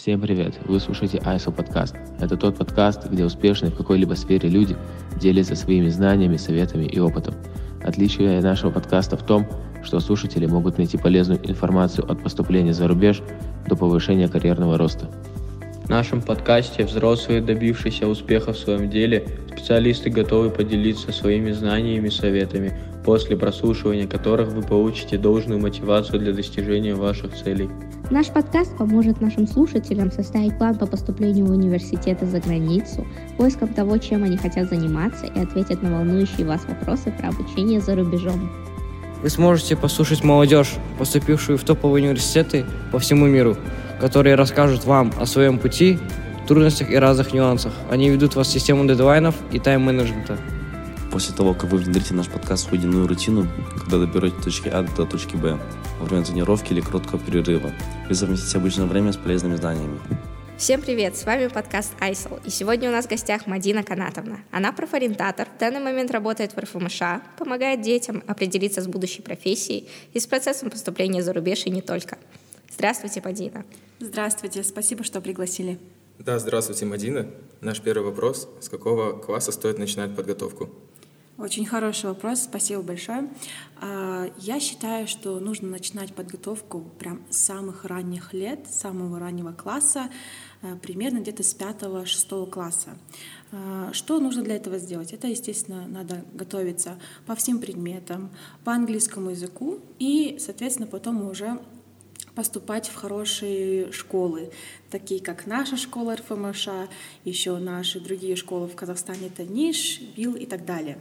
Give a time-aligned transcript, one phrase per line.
[0.00, 0.54] Всем привет!
[0.64, 1.94] Вы слушаете ISO подкаст.
[2.20, 4.74] Это тот подкаст, где успешные в какой-либо сфере люди
[5.20, 7.34] делятся своими знаниями, советами и опытом.
[7.84, 9.46] Отличие нашего подкаста в том,
[9.82, 13.20] что слушатели могут найти полезную информацию от поступления за рубеж
[13.68, 15.10] до повышения карьерного роста.
[15.84, 22.10] В нашем подкасте взрослые, добившиеся успеха в своем деле, специалисты готовы поделиться своими знаниями и
[22.10, 22.72] советами,
[23.04, 27.68] после прослушивания которых вы получите должную мотивацию для достижения ваших целей.
[28.10, 33.06] Наш подкаст поможет нашим слушателям составить план по поступлению в университеты за границу,
[33.36, 37.94] поиском того, чем они хотят заниматься и ответит на волнующие вас вопросы про обучение за
[37.94, 38.50] рубежом.
[39.22, 43.56] Вы сможете послушать молодежь, поступившую в топовые университеты по всему миру,
[44.00, 45.96] которые расскажут вам о своем пути,
[46.48, 47.72] трудностях и разных нюансах.
[47.92, 50.36] Они ведут вас в систему дедлайнов и тайм-менеджмента.
[51.10, 55.04] После того, как вы внедрите наш подкаст в единую рутину, когда доберете точки А до
[55.04, 55.58] точки Б,
[55.98, 57.72] во время тренировки или короткого перерыва,
[58.08, 59.98] вы совместите обычное время с полезными знаниями.
[60.56, 64.40] Всем привет, с вами подкаст Айсел, и сегодня у нас в гостях Мадина Канатовна.
[64.52, 67.00] Она профориентатор, в данный момент работает в РФМШ,
[67.36, 72.18] помогает детям определиться с будущей профессией и с процессом поступления за рубеж и не только.
[72.72, 73.64] Здравствуйте, Мадина.
[73.98, 75.80] Здравствуйте, спасибо, что пригласили.
[76.20, 77.26] Да, здравствуйте, Мадина.
[77.62, 78.48] Наш первый вопрос.
[78.60, 80.70] С какого класса стоит начинать подготовку?
[81.40, 83.26] Очень хороший вопрос, спасибо большое.
[83.80, 89.52] А, я считаю, что нужно начинать подготовку прям с самых ранних лет, с самого раннего
[89.52, 90.10] класса,
[90.60, 92.90] а, примерно где-то с 5-6 класса.
[93.52, 95.14] А, что нужно для этого сделать?
[95.14, 98.28] Это, естественно, надо готовиться по всем предметам,
[98.62, 101.58] по английскому языку и, соответственно, потом уже
[102.34, 104.52] поступать в хорошие школы,
[104.90, 106.68] такие как наша школа РФМШ,
[107.24, 110.98] еще наши другие школы в Казахстане, это НИШ, БИЛ и так далее.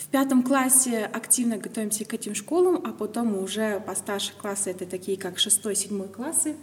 [0.00, 4.86] В пятом классе активно готовимся к этим школам, а потом уже по старших классы, это
[4.86, 6.56] такие как шестой, седьмой классы,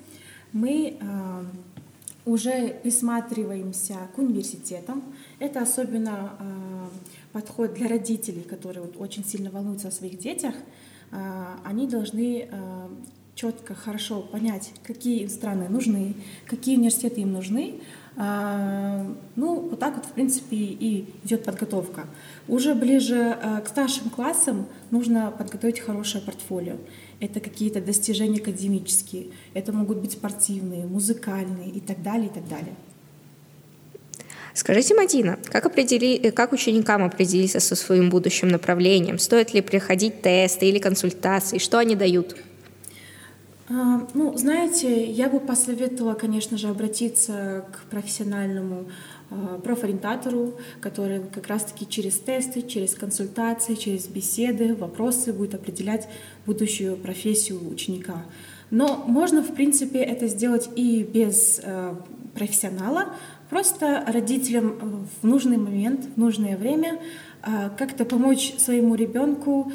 [0.54, 1.44] мы э,
[2.26, 5.04] уже присматриваемся к университетам.
[5.38, 6.88] Это особенно э,
[7.32, 10.56] подход для родителей, которые вот очень сильно волнуются о своих детях.
[11.12, 12.88] Э, они должны э,
[13.36, 16.16] четко, хорошо понять, какие страны нужны,
[16.48, 17.82] какие университеты им нужны,
[18.18, 22.06] ну, вот так вот, в принципе, и идет подготовка.
[22.48, 26.78] Уже ближе э, к старшим классам нужно подготовить хорошее портфолио.
[27.20, 32.74] Это какие-то достижения академические, это могут быть спортивные, музыкальные и так далее, и так далее.
[34.56, 36.18] Скажите, Мадина, как, определи...
[36.18, 39.20] Э, как ученикам определиться со своим будущим направлением?
[39.20, 41.60] Стоит ли приходить тесты или консультации?
[41.60, 42.36] Что они дают?
[43.70, 48.86] А, ну, знаете, я бы посоветовала, конечно же, обратиться к профессиональному
[49.30, 56.08] а, профориентатору, который как раз-таки через тесты, через консультации, через беседы, вопросы будет определять
[56.46, 58.24] будущую профессию ученика.
[58.72, 61.96] Но можно, в принципе, это сделать и без э,
[62.34, 63.14] профессионала,
[63.50, 67.00] просто родителям в нужный момент, в нужное время
[67.78, 69.72] как-то помочь своему ребенку,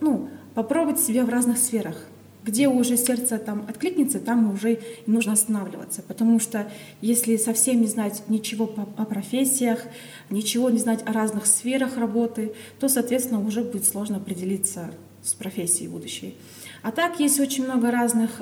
[0.00, 1.96] ну, попробовать себя в разных сферах
[2.46, 6.02] где уже сердце там откликнется, там уже нужно останавливаться.
[6.02, 6.70] Потому что
[7.00, 9.82] если совсем не знать ничего о профессиях,
[10.30, 14.92] ничего не знать о разных сферах работы, то, соответственно, уже будет сложно определиться
[15.22, 16.36] с профессией будущей.
[16.82, 18.40] А так есть очень много разных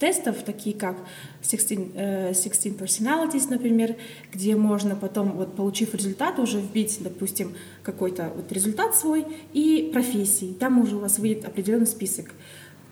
[0.00, 0.96] тестов, такие как
[1.42, 1.94] 16,
[2.34, 3.96] 16 э, Personalities, например,
[4.32, 10.56] где можно потом, вот, получив результат, уже вбить, допустим, какой-то вот результат свой и профессии.
[10.58, 12.32] Там уже у вас выйдет определенный список.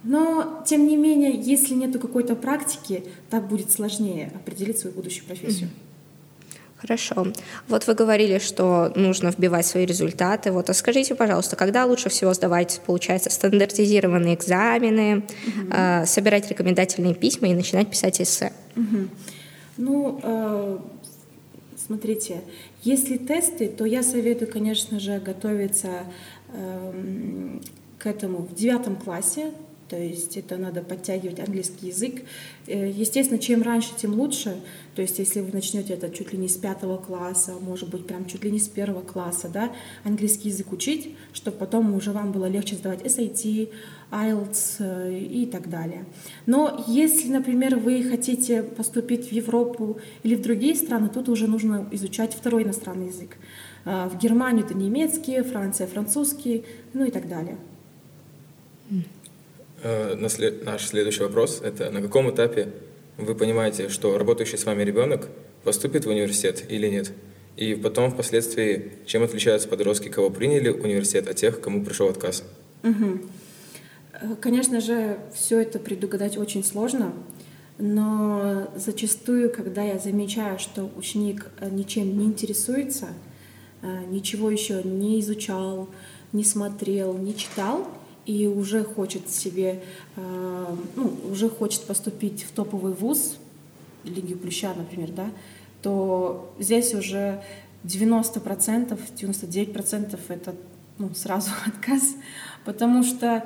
[0.05, 5.71] Но, тем не менее, если нет какой-то практики, так будет сложнее определить свою будущую профессию.
[5.71, 5.88] Mm-hmm.
[6.81, 7.27] Хорошо.
[7.67, 10.53] Вот вы говорили, что нужно вбивать свои результаты.
[10.53, 15.73] Вот, а скажите, пожалуйста, когда лучше всего сдавать, получается, стандартизированные экзамены, угу.
[15.73, 18.53] э, собирать рекомендательные письма и начинать писать эссе?
[18.77, 19.09] Угу.
[19.79, 20.79] Ну, э,
[21.85, 22.43] смотрите,
[22.85, 26.05] если тесты, то я советую, конечно же, готовиться
[26.53, 27.59] э,
[27.99, 29.51] к этому в девятом классе,
[29.89, 32.23] то есть это надо подтягивать английский язык.
[32.67, 34.61] Э, естественно, чем раньше, тем лучше.
[34.95, 38.27] То есть если вы начнете это чуть ли не с пятого класса, может быть, прям
[38.27, 39.73] чуть ли не с первого класса, да,
[40.05, 43.71] английский язык учить, чтобы потом уже вам было легче сдавать SAT,
[44.11, 46.05] IELTS э, и так далее.
[46.47, 51.89] Но если, например, вы хотите поступить в Европу или в другие страны, тут уже нужно
[51.93, 53.37] изучать второй иностранный язык.
[53.87, 57.57] Э, в Германию это немецкий, Франция французский, ну и так далее.
[59.83, 62.69] Э, наш следующий вопрос– это на каком этапе
[63.17, 65.29] вы понимаете, что работающий с вами ребенок
[65.65, 67.13] поступит в университет или нет?
[67.57, 72.45] И потом, впоследствии, чем отличаются подростки, кого приняли в университет, от тех, кому пришел отказ?
[72.83, 74.37] Угу.
[74.41, 77.13] Конечно же, все это предугадать очень сложно,
[77.79, 83.09] но зачастую, когда я замечаю, что ученик э, ничем не интересуется,
[84.09, 85.89] ничего еще не изучал,
[86.33, 87.87] не смотрел, не читал,
[88.29, 89.83] и уже хочет себе,
[90.17, 93.39] ну, уже хочет поступить в топовый вуз,
[94.05, 95.31] Лиги Плюща, например, да,
[95.83, 97.43] то здесь уже
[97.85, 100.55] 90%, 99% это
[100.99, 102.17] ну, сразу отказ,
[102.65, 103.45] потому что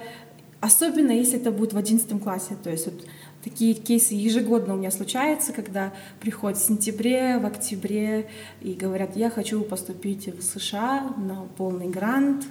[0.62, 2.56] Особенно, если это будет в одиннадцатом классе.
[2.62, 2.94] То есть вот
[3.42, 8.30] такие кейсы ежегодно у меня случаются, когда приходят в сентябре, в октябре
[8.60, 12.44] и говорят, я хочу поступить в США на полный грант,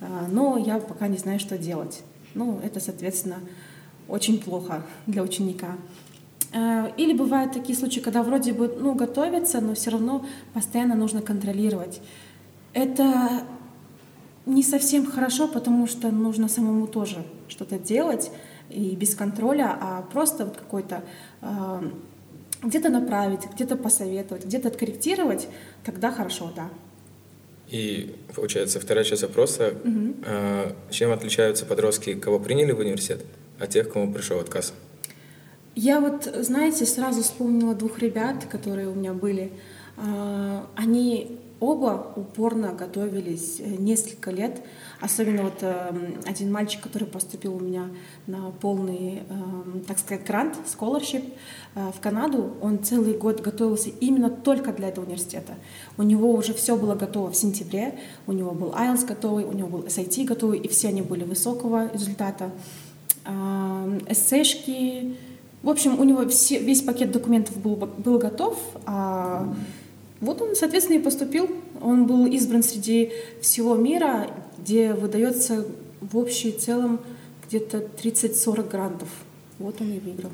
[0.00, 2.02] но я пока не знаю, что делать.
[2.34, 3.36] Ну, это, соответственно,
[4.08, 5.76] очень плохо для ученика.
[6.52, 11.22] А, или бывают такие случаи, когда вроде бы ну, готовятся, но все равно постоянно нужно
[11.22, 12.00] контролировать.
[12.72, 13.42] Это
[14.46, 18.30] не совсем хорошо, потому что нужно самому тоже что-то делать
[18.70, 21.02] и без контроля, а просто вот какой-то
[21.40, 21.90] э,
[22.62, 25.48] где-то направить, где-то посоветовать, где-то откорректировать,
[25.84, 26.68] тогда хорошо, да.
[27.70, 30.14] И получается вторая часть вопроса: угу.
[30.24, 33.24] э, чем отличаются подростки, кого приняли в университет,
[33.58, 34.72] от тех, кому пришел отказ?
[35.74, 39.52] Я вот, знаете, сразу вспомнила двух ребят, которые у меня были.
[39.96, 44.62] Э, они оба упорно готовились э, несколько лет.
[45.00, 45.92] Особенно вот э,
[46.24, 47.88] один мальчик, который поступил у меня
[48.26, 51.32] на полный, э, так сказать, грант, scholarship
[51.74, 55.54] э, в Канаду, он целый год готовился именно только для этого университета.
[55.96, 59.68] У него уже все было готово в сентябре, у него был IELTS готовый, у него
[59.68, 62.50] был SAT готовый, и все они были высокого результата.
[63.24, 65.16] Э, эссешки,
[65.62, 69.52] в общем, у него все, весь пакет документов был, был готов, а
[70.20, 71.50] вот он, соответственно, и поступил.
[71.80, 75.66] Он был избран среди всего мира, где выдается
[76.00, 77.00] в общей целом
[77.46, 79.08] где-то 30-40 грантов.
[79.58, 80.30] Вот он и выиграл.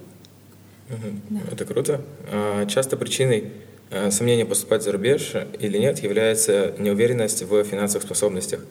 [0.89, 1.07] Угу.
[1.31, 1.41] Да.
[1.51, 2.01] Это круто.
[2.31, 3.53] А, часто причиной
[3.91, 8.65] а, сомнения поступать за рубеж или нет является неуверенность в финансовых способностях.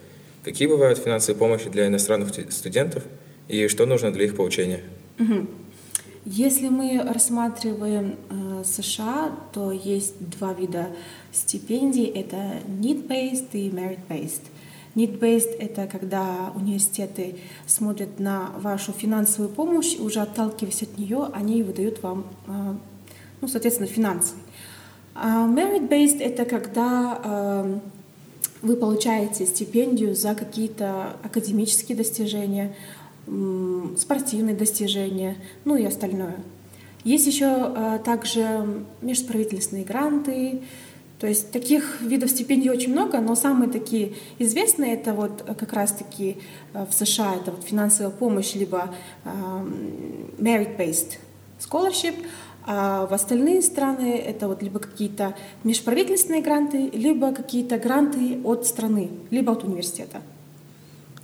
[0.43, 3.03] Какие бывают финансовые помощи для иностранных студентов
[3.47, 4.81] и что нужно для их получения?
[5.19, 5.47] Угу.
[6.23, 10.89] Если мы рассматриваем э, США, то есть два вида
[11.31, 12.05] стипендий.
[12.05, 14.41] Это need-based и merit-based.
[14.95, 21.63] Need-based— это когда университеты смотрят на вашу финансовую помощь, и уже отталкиваясь от нее, они
[21.63, 22.73] выдают вам, э,
[23.39, 24.33] ну, соответственно, финансы.
[25.15, 27.79] А merit-based— это когда э,
[28.61, 32.75] вы получаете стипендию за какие-то академические достижения,
[33.97, 36.37] спортивные достижения, ну и остальное.
[37.03, 40.61] Есть еще а, также межправительственные гранты,
[41.19, 46.37] то есть таких видов стипендий очень много, но самые такие известные это вот как раз-таки
[46.73, 48.89] в США это вот финансовая помощь либо
[49.23, 51.19] merit-based
[51.59, 52.15] scholarship,
[52.65, 59.09] а в остальные страны это вот либо какие-то межправительственные гранты, либо какие-то гранты от страны,
[59.29, 60.21] либо от университета.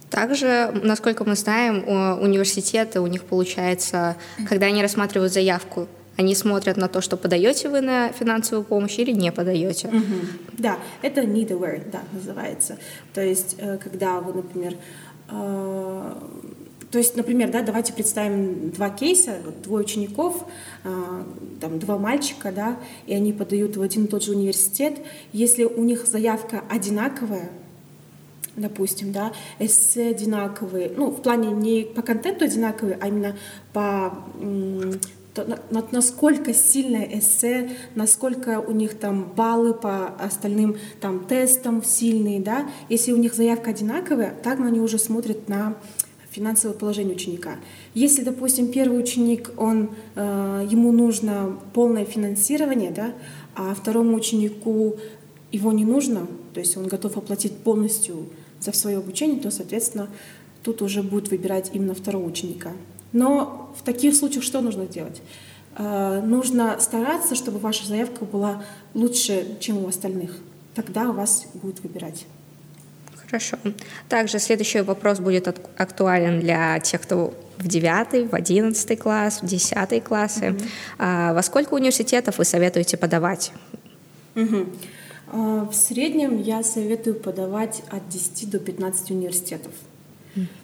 [0.10, 1.84] Также, насколько мы знаем,
[2.22, 4.16] университеты, у них получается,
[4.48, 5.88] когда они рассматривают заявку,
[6.18, 9.88] они смотрят на то, что подаете вы на финансовую помощь или не подаете.
[9.88, 10.16] Угу.
[10.58, 12.78] Да, это need aware, да, называется.
[13.14, 14.74] То есть, э, когда вы, например,
[15.30, 16.14] э,
[16.90, 20.46] то есть, например, да, давайте представим два кейса, вот, двое учеников,
[20.84, 21.24] э,
[21.62, 24.96] там, два мальчика, да, и они подают в один и тот же университет.
[25.34, 27.50] Если у них заявка одинаковая,
[28.58, 33.38] допустим, да, эссе одинаковые, ну, в плане не по контенту одинаковые, а именно
[33.72, 34.18] по
[35.92, 43.12] насколько сильное эссе, насколько у них там баллы по остальным там тестам сильные, да, если
[43.12, 45.76] у них заявка одинаковая, так они уже смотрят на
[46.32, 47.56] финансовое положение ученика.
[47.94, 53.14] Если, допустим, первый ученик, он, э, ему нужно полное финансирование, да,
[53.56, 54.98] а второму ученику
[55.52, 58.28] его не нужно, то есть он готов оплатить полностью
[58.72, 60.10] за свое обучение, то, соответственно,
[60.64, 62.72] тут уже будет выбирать именно второго ученика.
[63.14, 65.22] Но в таких случаях что нужно делать?
[65.78, 70.38] Э, нужно стараться, чтобы ваша заявка была лучше, чем у остальных.
[70.76, 72.26] Тогда вас будут выбирать.
[73.26, 73.58] Хорошо.
[74.08, 75.48] Также следующий вопрос будет
[75.78, 80.46] актуален для тех, кто в 9, в 11 класс, в 10 классы.
[80.46, 80.66] Mm-hmm.
[81.00, 83.52] А, во сколько университетов вы советуете подавать?
[84.36, 84.76] Mm-hmm.
[85.32, 89.74] В среднем я советую подавать от 10 до 15 университетов.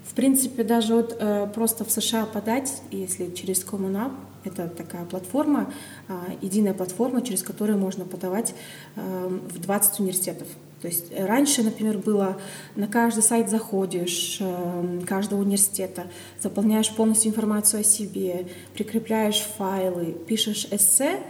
[0.06, 4.12] В принципе, даже вот э, просто в США подать, если через Common App,
[4.44, 5.74] это такая платформа,
[6.08, 8.54] э, единая платформа, через которую можно подавать
[8.96, 10.48] э, в 20 университетов.
[10.84, 12.38] То есть э, раньше, например, было
[12.76, 16.08] на каждый сайт заходишь, э, каждого университета,
[16.40, 21.22] заполняешь полностью информацию о себе, прикрепляешь файлы, пишешь эссе,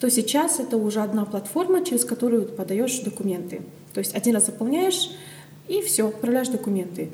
[0.00, 3.60] то сейчас это уже одна платформа, через которую подаешь документы.
[3.92, 5.10] То есть один раз заполняешь
[5.68, 7.10] и все, отправляешь документы.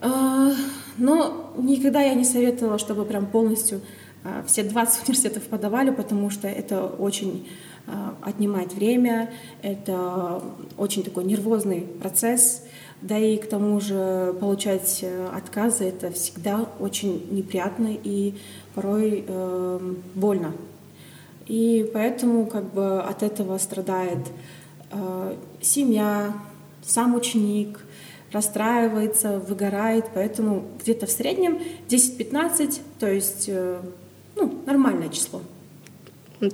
[0.00, 0.52] А,
[0.96, 3.82] но никогда я не советовала, чтобы прям полностью
[4.24, 7.46] а, все 20 университетов подавали, потому что это очень
[7.86, 10.42] а, отнимает время, это
[10.78, 12.62] очень такой нервозный процесс,
[13.02, 18.34] да и к тому же получать э, отказы это всегда очень неприятно и
[18.74, 20.54] порой э, больно.
[21.46, 24.18] И поэтому как бы от этого страдает
[24.90, 26.32] э, семья,
[26.82, 27.80] сам ученик,
[28.32, 33.80] расстраивается, выгорает, поэтому где-то в среднем 10-15, то есть э,
[34.36, 35.40] ну, нормальное число.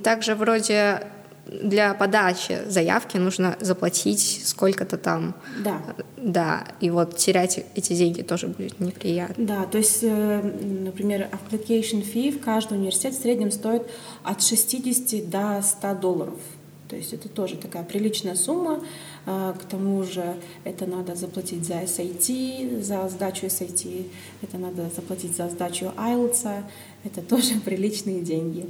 [0.03, 1.07] Также вроде
[1.45, 5.35] для подачи заявки нужно заплатить сколько-то там.
[5.63, 5.81] Да.
[6.17, 9.45] Да, и вот терять эти деньги тоже будет неприятно.
[9.45, 10.41] Да, то есть, э,
[10.85, 13.83] например, application fee в каждом университете в среднем стоит
[14.23, 16.39] от 60 до 100 долларов.
[16.87, 18.83] То есть это тоже такая приличная сумма.
[19.25, 24.07] А, к тому же это надо заплатить за SAT, за сдачу SAT,
[24.41, 26.63] это надо заплатить за сдачу IELTS.
[27.05, 28.69] Это тоже приличные деньги.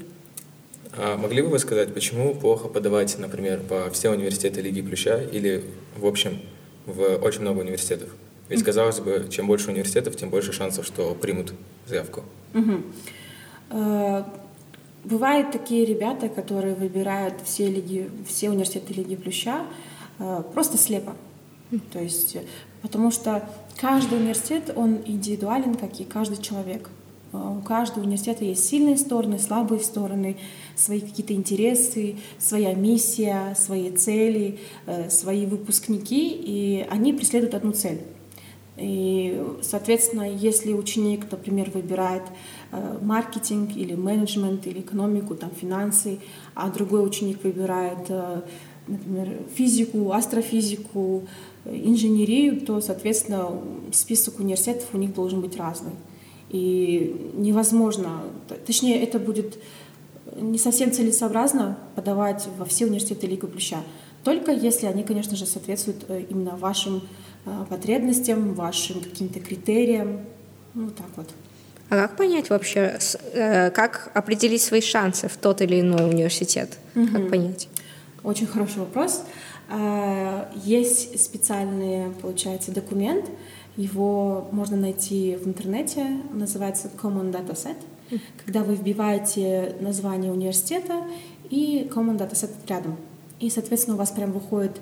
[0.97, 5.63] А могли бы вы сказать, почему плохо подавать, например, по все университеты Лиги Плюща или,
[5.97, 6.39] в общем,
[6.85, 8.09] в очень много университетов?
[8.49, 11.53] Ведь, казалось бы, чем больше университетов, тем больше шансов, что примут
[11.87, 12.23] заявку.
[12.53, 12.83] Угу.
[15.03, 19.65] Бывают такие ребята, которые выбирают все, лиги, все университеты Лиги Плюща
[20.19, 21.15] э, просто слепо.
[21.91, 22.37] То есть,
[22.83, 26.89] потому что каждый университет, он индивидуален, как и каждый человек.
[27.33, 30.37] Э, у каждого университета есть сильные стороны, слабые стороны,
[30.81, 38.01] свои какие-то интересы, своя миссия, свои цели, э, свои выпускники, и они преследуют одну цель.
[38.77, 42.23] И, соответственно, если ученик, например, выбирает
[42.71, 46.19] э, маркетинг или менеджмент или экономику, там, финансы,
[46.55, 48.09] а другой ученик выбирает,
[48.87, 51.27] например, физику, астрофизику,
[51.65, 53.61] инженерию, то, соответственно,
[53.91, 55.93] список университетов у них должен быть разный.
[56.49, 58.23] И невозможно,
[58.65, 59.57] точнее, это будет
[60.35, 63.77] не совсем целесообразно подавать во все университеты Лига Плюща.
[64.23, 67.01] Только если они, конечно же, соответствуют э, именно вашим
[67.45, 70.21] э, потребностям, вашим каким-то критериям.
[70.73, 71.29] Ну, вот так вот.
[71.89, 72.99] А как понять вообще,
[73.33, 76.77] э, как определить свои шансы в тот или иной университет?
[76.95, 77.07] Угу.
[77.07, 77.67] Как понять?
[78.23, 79.23] Очень хороший вопрос.
[80.63, 83.25] Есть специальный, получается, документ,
[83.77, 87.77] его можно найти в интернете, называется Common Data Set,
[88.43, 91.03] когда вы вбиваете название университета
[91.49, 92.97] и Common Data Set рядом.
[93.39, 94.79] И, соответственно, у вас прям выходят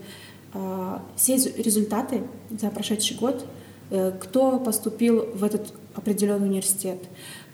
[0.53, 3.45] э, все результаты за прошедший год,
[3.89, 7.00] э, кто поступил в этот определенный университет,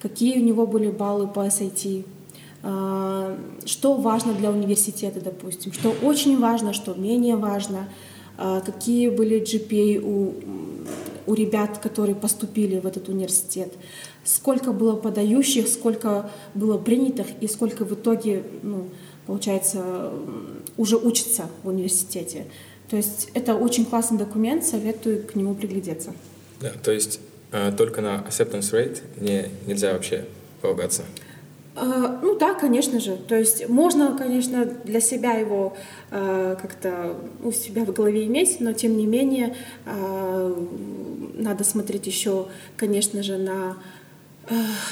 [0.01, 2.05] какие у него были баллы по SAT,
[2.63, 7.87] э, что важно для университета, допустим, что очень важно, что менее важно,
[8.37, 10.33] э, какие были GPA у
[11.27, 13.73] у ребят, которые поступили в этот университет,
[14.25, 18.89] сколько было подающих, сколько было принятых и сколько в итоге, ну,
[19.25, 20.11] получается,
[20.75, 22.47] уже учатся в университете.
[22.89, 26.13] То есть это очень классный документ, советую к нему приглядеться.
[26.59, 27.19] Да, то есть
[27.51, 30.25] э, только на acceptance rate не, нельзя вообще
[30.61, 31.03] полагаться?
[31.75, 33.17] А, ну да, конечно же.
[33.17, 35.75] То есть можно, конечно, для себя его
[36.11, 39.55] э, как-то у себя в голове иметь, но тем не менее
[39.85, 40.65] э,
[41.33, 44.04] надо смотреть еще, конечно же, на э,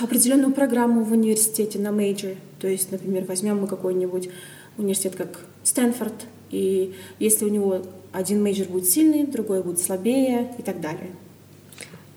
[0.01, 2.36] определенную программу в университете, на major.
[2.60, 4.29] То есть, например, возьмем мы какой-нибудь
[4.77, 6.13] университет, как Стэнфорд,
[6.50, 7.81] и если у него
[8.12, 11.12] один major будет сильный, другой будет слабее и так далее.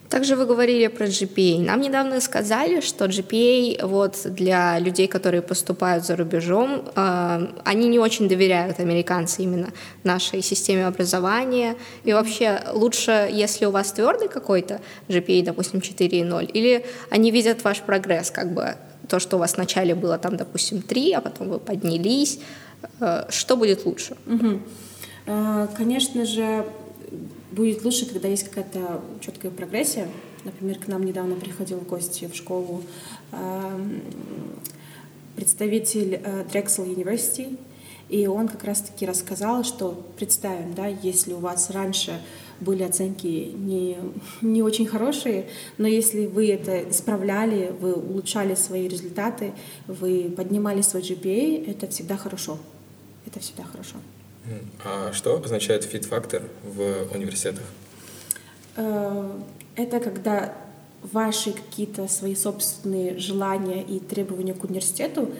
[0.08, 1.60] Также вы говорили про GPA.
[1.60, 7.98] Нам недавно сказали, что GPA вот для людей, которые поступают за рубежом, э, они не
[7.98, 9.72] очень доверяют американцы именно
[10.04, 11.76] нашей системе образования.
[12.04, 17.80] И вообще лучше, если у вас твердый какой-то GPA, допустим, 4,0, или они видят ваш
[17.80, 18.76] прогресс, как бы
[19.08, 22.38] то, что у вас вначале было там, допустим, 3, а потом вы поднялись.
[23.00, 24.16] Э, что будет лучше?
[24.26, 24.60] Угу.
[25.76, 26.64] Конечно же,
[27.50, 30.08] будет лучше, когда есть какая-то четкая прогрессия.
[30.44, 32.82] Например, к нам недавно приходил в гости в школу
[33.32, 34.02] эм,
[35.34, 37.58] представитель э, Drexel University,
[38.08, 42.20] и он как раз-таки рассказал, что представим, да, если у вас раньше
[42.60, 43.98] были оценки не,
[44.40, 49.52] не очень хорошие, но если вы это исправляли, вы улучшали свои результаты,
[49.88, 52.58] вы поднимали свой GPA, это всегда хорошо.
[53.26, 53.96] Это всегда хорошо.
[54.84, 57.64] А что означает фит-фактор в университетах?
[58.76, 59.32] Э,
[59.74, 60.54] это когда
[61.02, 65.30] ваши какие-то свои собственные желания и требования к университету,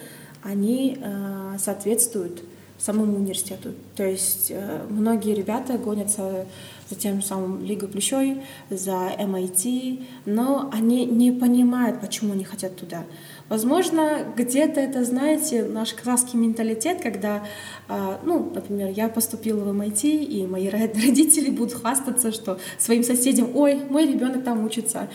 [0.43, 2.41] они э, соответствуют
[2.77, 3.73] самому университету.
[3.95, 6.45] То есть э, многие ребята гонятся
[6.89, 13.03] за тем самым Лигой Плющой, за MIT, но они не понимают, почему они хотят туда.
[13.49, 17.45] Возможно, где-то это, знаете, наш казахский менталитет, когда,
[17.87, 23.55] э, ну, например, я поступила в MIT, и мои родители будут хвастаться, что своим соседям,
[23.55, 25.07] ой, мой ребенок там учится,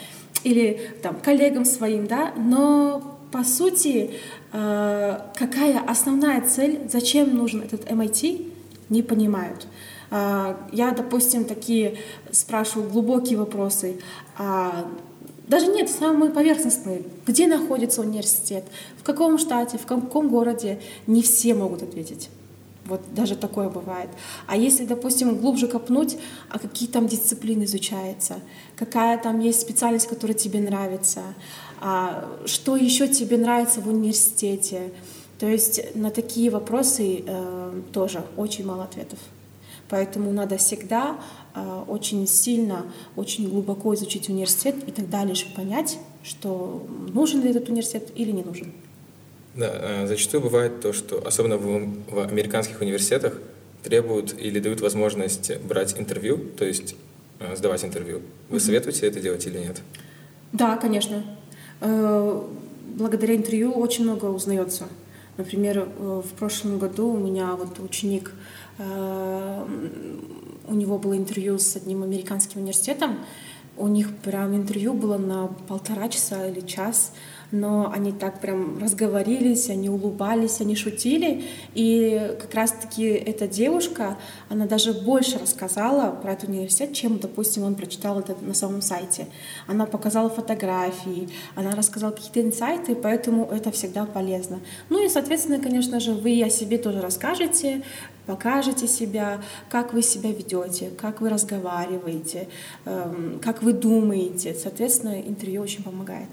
[0.44, 4.12] или там коллегам своим, да, но по сути,
[4.52, 8.50] э, какая основная цель, зачем нужен этот MIT,
[8.88, 9.66] не понимают.
[10.10, 11.98] Э, я, допустим, такие
[12.30, 14.00] спрашиваю глубокие вопросы.
[15.48, 17.02] Даже нет, самые поверхностные.
[17.26, 18.64] Где находится университет?
[18.96, 19.78] В каком штате?
[19.78, 20.80] В каком городе?
[21.06, 22.30] Не все могут ответить.
[22.84, 24.08] Вот даже такое бывает.
[24.46, 26.16] А если, допустим, глубже копнуть,
[26.48, 28.40] а какие там дисциплины изучаются,
[28.76, 31.20] какая там есть специальность, которая тебе нравится,
[31.80, 34.92] а что еще тебе нравится в университете.
[35.38, 39.18] То есть на такие вопросы э, тоже очень мало ответов.
[39.88, 41.18] Поэтому надо всегда
[41.86, 48.10] очень сильно, очень глубоко изучить университет и тогда лишь понять, что нужен ли этот университет
[48.14, 48.72] или не нужен.
[49.54, 51.64] Да, э, зачастую бывает то, что особенно в,
[52.10, 53.38] в американских университетах
[53.82, 56.94] требуют или дают возможность брать интервью, то есть
[57.38, 58.22] э, сдавать интервью.
[58.48, 59.82] Вы советуете это делать или нет?
[60.52, 61.24] Да, конечно.
[61.80, 62.42] Э,
[62.94, 64.84] благодаря интервью очень много узнается.
[65.36, 68.32] Например, э, в прошлом году у меня вот ученик,
[68.78, 69.66] э,
[70.68, 73.18] у него было интервью с одним американским университетом,
[73.76, 77.12] у них прям интервью было на полтора часа или час
[77.52, 81.44] но они так прям разговорились, они улыбались, они шутили.
[81.74, 84.16] И как раз-таки эта девушка,
[84.48, 89.26] она даже больше рассказала про этот университет, чем, допустим, он прочитал это на самом сайте.
[89.66, 94.60] Она показала фотографии, она рассказала какие-то инсайты, поэтому это всегда полезно.
[94.88, 97.82] Ну и, соответственно, конечно же, вы о себе тоже расскажете,
[98.26, 102.48] покажете себя, как вы себя ведете, как вы разговариваете,
[102.84, 104.54] эм, как вы думаете.
[104.54, 106.28] Соответственно, интервью очень помогает.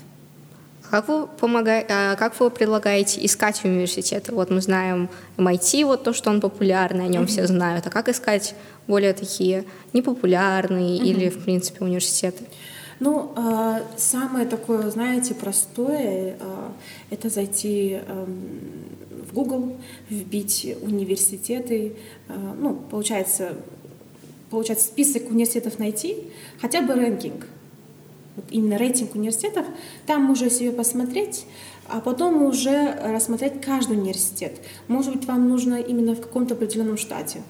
[0.90, 4.34] Как вы, помогаете, а, как вы предлагаете искать университеты?
[4.34, 7.28] Вот мы знаем MIT, вот то, что он популярный, о нем mm-hmm.
[7.28, 7.86] все знают.
[7.86, 8.56] А как искать
[8.88, 11.06] более такие непопулярные mm-hmm.
[11.06, 12.46] или, в принципе, университеты?
[13.00, 16.70] Ну, э, самое такое, знаете, простое, э,
[17.12, 18.26] это зайти э,
[19.30, 19.78] в Google,
[20.10, 21.94] вбить университеты,
[22.28, 23.56] э, ну, получается,
[24.50, 26.18] получается список университетов найти,
[26.60, 27.46] хотя бы рэнкинг–
[28.40, 29.66] вот именно рейтинг университетов,
[30.06, 31.46] там уже себе посмотреть,
[31.90, 34.62] а потом уже рассмотреть каждый университет.
[34.88, 37.42] Может быть, вам нужно именно в каком-то определенном штате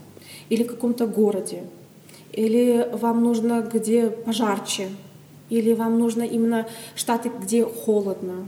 [0.50, 1.64] или в каком-то городе,
[2.32, 4.90] или вам нужно где пожарче,
[5.52, 8.48] или вам нужно именно штаты, где холодно.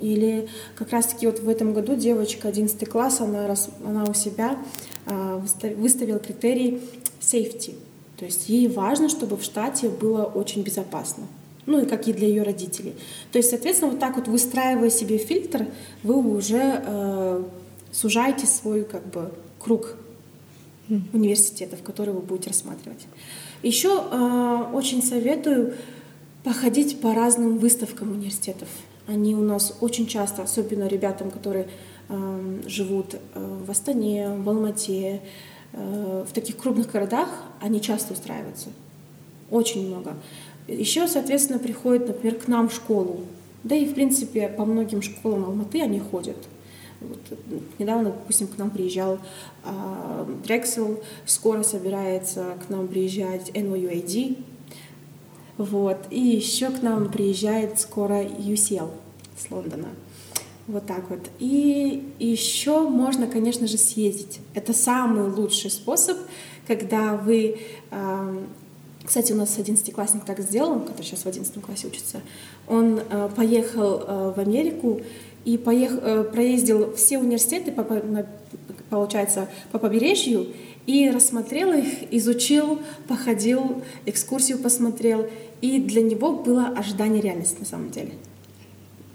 [0.00, 4.58] Или как раз-таки вот в этом году девочка 11 класс, она, она у себя
[5.06, 5.42] а,
[5.76, 6.80] выставила критерий
[7.20, 7.74] safety.
[8.16, 11.26] То есть ей важно, чтобы в штате было очень безопасно
[11.68, 12.94] ну и как и для ее родителей.
[13.30, 15.66] То есть, соответственно, вот так вот выстраивая себе фильтр,
[16.02, 17.44] вы уже э,
[17.92, 19.94] сужаете свой как бы круг
[21.12, 23.06] университетов, которые вы будете рассматривать.
[23.62, 25.74] Еще э, очень советую
[26.42, 28.68] походить по разным выставкам университетов.
[29.08, 31.66] Они у нас очень часто, особенно ребятам, которые
[32.08, 33.18] э, живут э,
[33.66, 35.22] в Астане, в Алмате,
[35.72, 37.28] э, в таких крупных городах,
[37.62, 38.68] они часто устраиваются.
[39.50, 40.14] Очень много.
[40.66, 43.20] Еще, соответственно, приходят, например, к нам в школу.
[43.64, 46.36] Да и, в принципе, по многим школам Алматы они ходят.
[47.00, 47.20] Вот,
[47.78, 49.20] недавно, допустим, к нам приезжал
[49.64, 54.36] э, Drexel, скоро собирается к нам приезжать NYUAD,
[55.58, 58.90] вот, и еще к нам приезжает скоро UCL
[59.36, 59.88] с Лондона.
[60.66, 61.20] Вот так вот.
[61.38, 64.40] И еще можно, конечно же, съездить.
[64.54, 66.18] Это самый лучший способ,
[66.66, 67.58] когда вы
[67.90, 68.38] э,
[69.08, 72.20] кстати, у нас одиннадцатиклассник так сделал, который сейчас в одиннадцатом классе учится.
[72.66, 75.00] Он э, поехал э, в Америку
[75.46, 77.74] и поех, э, проездил все университеты,
[78.90, 80.48] получается, по побережью
[80.84, 85.26] и рассмотрел их, изучил, походил, экскурсию посмотрел.
[85.60, 88.12] И для него было ожидание реальности на самом деле.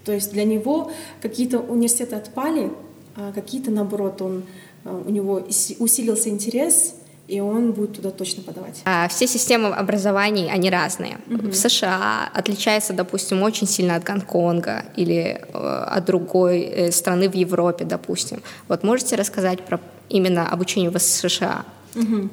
[0.04, 0.90] То есть для него
[1.22, 2.70] какие-то университеты отпали,
[3.16, 4.44] а какие-то, наоборот, он,
[4.84, 5.46] э, у него
[5.78, 8.82] усилился интерес, и он будет туда точно подавать.
[8.84, 11.18] А, все системы образования, они разные.
[11.26, 11.50] Mm-hmm.
[11.50, 17.34] В США отличается, допустим, очень сильно от Гонконга или э, от другой э, страны в
[17.34, 18.42] Европе, допустим.
[18.68, 19.80] Вот можете рассказать про
[20.10, 21.64] именно обучение в США?
[21.94, 22.28] Угу.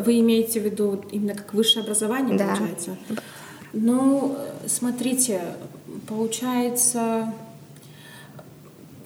[0.00, 2.48] Вы имеете в виду именно как высшее образование, да.
[2.48, 2.96] получается?
[3.72, 5.42] Ну, смотрите,
[6.08, 7.32] получается,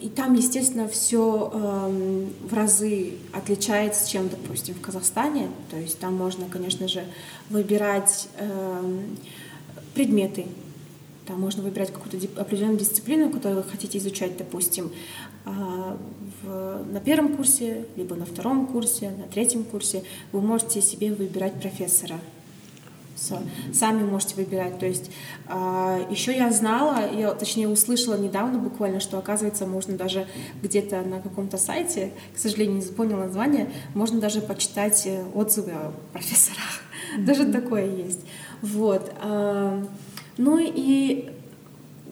[0.01, 5.51] и там, естественно, все э, в разы отличается, чем, допустим, в Казахстане.
[5.71, 7.05] То есть там можно, конечно же,
[7.51, 9.01] выбирать э,
[9.95, 10.47] предметы.
[11.27, 14.91] Там можно выбирать какую-то определенную дисциплину, которую вы хотите изучать, допустим,
[15.45, 15.97] э,
[16.43, 20.03] в, на первом курсе, либо на втором курсе, на третьем курсе.
[20.33, 22.17] Вы можете себе выбирать профессора
[23.73, 24.79] сами можете выбирать.
[24.79, 25.11] То есть
[25.47, 30.27] а, еще я знала, я точнее услышала недавно буквально, что оказывается можно даже
[30.63, 35.93] где-то на каком-то сайте, к сожалению, не запомнила название, можно даже почитать э, отзывы о
[36.13, 36.83] профессорах.
[37.19, 38.21] Даже такое есть.
[38.63, 39.13] Вот.
[39.21, 39.85] А,
[40.37, 41.31] ну и,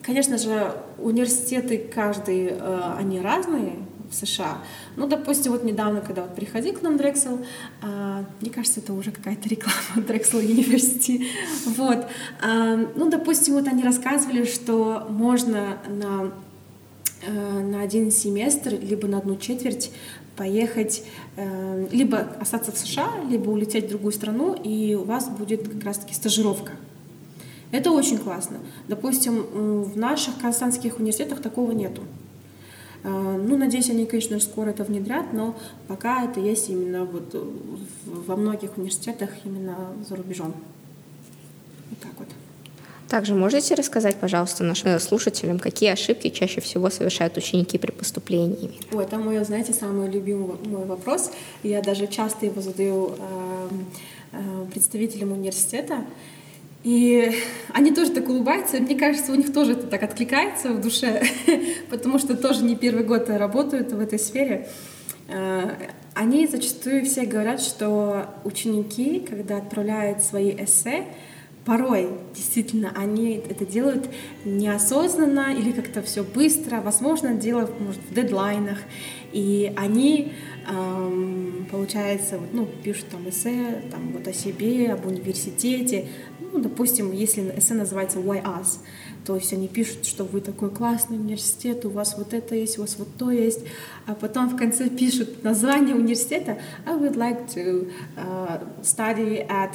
[0.03, 3.77] конечно же, университеты каждый, э, они разные,
[4.11, 4.59] в США.
[4.97, 7.45] Ну, допустим, вот недавно, когда вот приходил к нам Drexel,
[7.83, 11.27] э, мне кажется, это уже какая-то реклама Drexel University.
[11.67, 12.07] Вот.
[12.43, 16.33] Э, ну, допустим, вот они рассказывали, что можно на,
[17.27, 19.91] э, на один семестр, либо на одну четверть
[20.37, 21.03] поехать,
[21.37, 25.85] э, либо остаться в США, либо улететь в другую страну, и у вас будет как
[25.85, 26.73] раз-таки стажировка.
[27.71, 28.59] Это очень классно.
[28.87, 29.43] Допустим,
[29.83, 32.03] в наших казахстанских университетах такого нету.
[33.05, 35.55] А, ну, надеюсь, они, конечно, скоро это внедрят, но
[35.87, 37.35] пока это есть именно вот
[38.05, 39.77] во многих университетах именно
[40.09, 40.55] за рубежом.
[41.91, 42.29] Вот так вот.
[43.09, 48.71] Также можете рассказать, пожалуйста, нашим слушателям, какие ошибки чаще всего совершают ученики при поступлении?
[48.93, 51.31] Ой, это мой, знаете, самый любимый мой вопрос.
[51.63, 53.69] Я даже часто его задаю э,
[54.33, 56.05] э, представителям университета.
[56.85, 57.33] И
[57.73, 58.81] они тоже так улыбаются.
[58.81, 61.23] Мне кажется, у них тоже это так откликается в душе,
[61.91, 64.69] потому что тоже не первый год работают в этой сфере.
[65.29, 65.71] Э,
[66.15, 71.05] они зачастую все говорят, что ученики, когда отправляют свои эссе,
[71.69, 74.09] порой действительно они это делают
[74.47, 78.79] неосознанно или как-то все быстро, возможно, дело может, в дедлайнах,
[79.33, 80.33] и они
[80.67, 86.09] эм, получается, вот, ну, пишут там эссе там, вот о себе, об университете,
[86.53, 88.79] ну, допустим, если эссе называется «Why us?»,
[89.25, 92.83] то есть они пишут, что вы такой классный университет, у вас вот это есть, у
[92.83, 93.61] вас вот то есть,
[94.07, 99.73] а потом в конце пишут название университета «I would like to uh, study at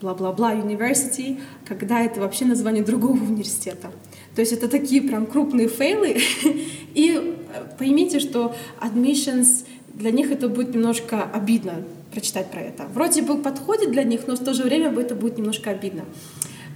[0.00, 3.90] бла-бла-бла university», когда это вообще название другого университета.
[4.34, 6.16] То есть это такие прям крупные фейлы.
[6.94, 12.84] И э, поймите, что admissions для них это будет немножко обидно прочитать про это.
[12.94, 16.04] Вроде бы подходит для них, но в то же время это будет немножко обидно.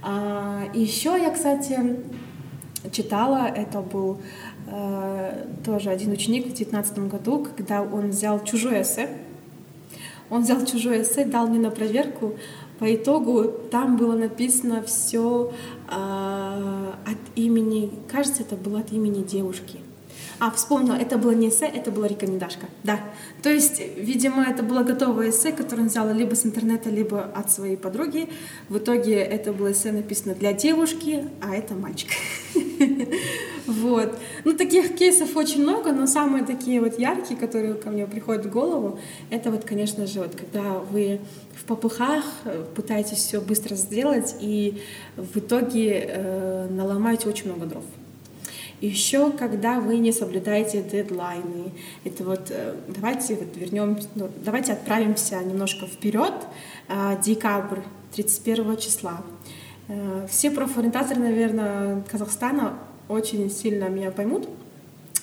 [0.03, 1.97] А, и еще я, кстати,
[2.91, 4.19] читала, это был
[4.67, 9.09] э, тоже один ученик в 2019 году, когда он взял чужое эссе,
[10.29, 12.35] он взял чужое эссе, дал мне на проверку,
[12.79, 15.51] по итогу там было написано все
[15.89, 19.79] э, от имени, кажется, это было от имени девушки.
[20.39, 22.67] А, вспомнила, это было не эссе, это была рекомендашка.
[22.83, 22.99] Да.
[23.41, 27.51] То есть, видимо, это было готовое эссе, которое он взяла либо с интернета, либо от
[27.51, 28.29] своей подруги.
[28.69, 32.09] В итоге это было эссе написано для девушки, а это мальчик.
[33.67, 34.17] Вот.
[34.45, 38.49] Ну, таких кейсов очень много, но самые такие вот яркие, которые ко мне приходят в
[38.49, 38.97] голову,
[39.29, 41.19] это вот, конечно же, вот когда вы
[41.53, 44.81] в попыхах э, пытаетесь все быстро сделать и
[45.17, 47.83] в итоге э, наломаете очень много дров.
[48.81, 51.71] Еще, когда вы не соблюдаете дедлайны,
[52.03, 56.33] это вот э, давайте вот вернем, ну, давайте отправимся немножко вперед,
[56.87, 57.79] э, декабрь
[58.13, 59.23] 31 числа.
[59.87, 62.77] Э, все профориентаторы, наверное, Казахстана
[63.09, 64.47] очень сильно меня поймут,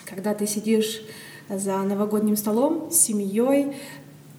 [0.04, 1.02] когда ты сидишь
[1.48, 3.76] за новогодним столом с семьей,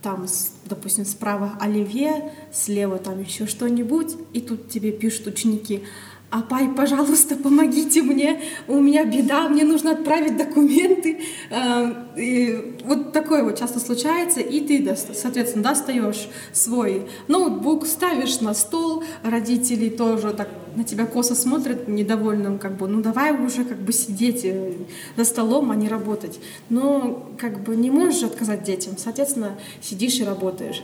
[0.01, 0.25] там,
[0.65, 5.83] допустим, справа оливье, слева там еще что-нибудь, и тут тебе пишут ученики,
[6.31, 11.21] Апай, пожалуйста, помогите мне, у меня беда, мне нужно отправить документы.
[11.51, 18.53] А, и вот такое вот часто случается, и ты, соответственно, достаешь свой ноутбук, ставишь на
[18.53, 23.77] стол, родители тоже так на тебя косо смотрят, недовольным, как бы, ну давай уже как
[23.77, 24.73] бы сидеть э,
[25.15, 26.39] за столом, а не работать.
[26.69, 30.83] Но как бы не можешь отказать детям, соответственно, сидишь и работаешь.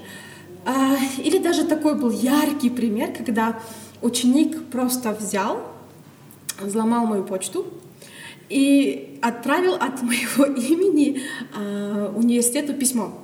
[0.66, 3.60] А, или даже такой был яркий пример, когда
[4.02, 5.62] ученик просто взял,
[6.60, 7.66] взломал мою почту
[8.50, 11.22] и отправил от моего имени
[11.56, 13.18] э, университету письмо.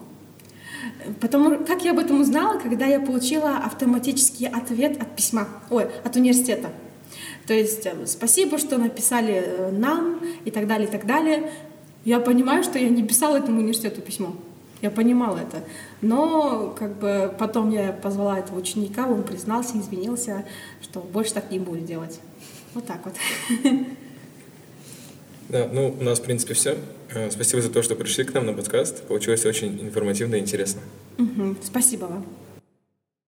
[1.19, 6.15] Потому как я об этом узнала, когда я получила автоматический ответ от письма, ой, от
[6.15, 6.71] университета.
[7.45, 11.51] То есть э, спасибо, что написали э, нам и так далее, и так далее.
[12.05, 14.35] Я понимаю, что я не писала этому университету письмо.
[14.81, 15.63] Я понимала это.
[16.01, 20.45] Но как бы потом я позвала этого ученика, он признался, извинился,
[20.81, 22.19] что больше так не будет делать.
[22.73, 23.13] Вот так вот.
[25.49, 26.77] Да, ну, у нас, в принципе, все.
[27.13, 29.03] Э, спасибо за то, что пришли к нам на подкаст.
[29.03, 30.81] Получилось очень информативно и интересно.
[31.17, 32.25] Угу, спасибо вам.